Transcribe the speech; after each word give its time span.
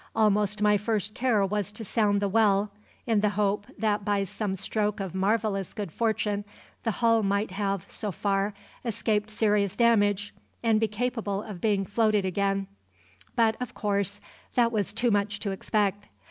Almost 0.15 0.63
my 0.63 0.77
first 0.77 1.13
care 1.13 1.45
was 1.45 1.71
to 1.73 1.85
sound 1.85 2.23
the 2.23 2.27
well, 2.27 2.71
in 3.05 3.19
the 3.19 3.29
hope 3.29 3.67
that 3.77 4.03
by 4.03 4.23
some 4.23 4.55
stroke 4.55 4.99
of 4.99 5.13
marvellous 5.13 5.75
good 5.75 5.91
fortune 5.91 6.43
the 6.81 6.89
hull 6.89 7.21
might 7.21 7.51
have, 7.51 7.85
so 7.87 8.11
far, 8.11 8.55
escaped 8.83 9.29
serious 9.29 9.75
damage 9.75 10.33
and 10.63 10.79
be 10.79 10.87
capable 10.87 11.43
of 11.43 11.61
being 11.61 11.85
floated 11.85 12.25
again; 12.25 12.65
but, 13.35 13.55
of 13.61 13.75
course, 13.75 14.19
that 14.55 14.71
was 14.71 14.91
too 14.91 15.11
much 15.11 15.39
to 15.41 15.51
expect. 15.51 16.07